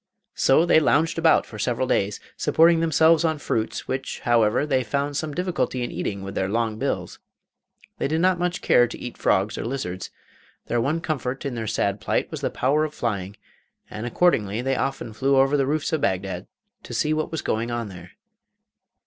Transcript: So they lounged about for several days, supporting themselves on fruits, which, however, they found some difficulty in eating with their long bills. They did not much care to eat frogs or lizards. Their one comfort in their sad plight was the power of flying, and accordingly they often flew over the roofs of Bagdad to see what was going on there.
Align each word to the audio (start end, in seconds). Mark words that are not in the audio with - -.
So 0.33 0.65
they 0.65 0.79
lounged 0.79 1.19
about 1.19 1.45
for 1.45 1.59
several 1.59 1.85
days, 1.85 2.19
supporting 2.35 2.79
themselves 2.79 3.23
on 3.23 3.37
fruits, 3.37 3.87
which, 3.87 4.21
however, 4.21 4.65
they 4.65 4.83
found 4.83 5.15
some 5.15 5.31
difficulty 5.31 5.83
in 5.83 5.91
eating 5.91 6.23
with 6.23 6.33
their 6.33 6.49
long 6.49 6.79
bills. 6.79 7.19
They 7.99 8.07
did 8.07 8.19
not 8.19 8.39
much 8.39 8.63
care 8.63 8.87
to 8.87 8.97
eat 8.97 9.15
frogs 9.15 9.59
or 9.59 9.63
lizards. 9.65 10.09
Their 10.65 10.81
one 10.81 11.01
comfort 11.01 11.45
in 11.45 11.53
their 11.53 11.67
sad 11.67 12.01
plight 12.01 12.31
was 12.31 12.41
the 12.41 12.49
power 12.49 12.83
of 12.83 12.95
flying, 12.95 13.37
and 13.91 14.07
accordingly 14.07 14.59
they 14.63 14.75
often 14.75 15.13
flew 15.13 15.35
over 15.37 15.55
the 15.55 15.67
roofs 15.67 15.93
of 15.93 16.01
Bagdad 16.01 16.47
to 16.81 16.93
see 16.95 17.13
what 17.13 17.31
was 17.31 17.43
going 17.43 17.69
on 17.69 17.89
there. 17.89 18.13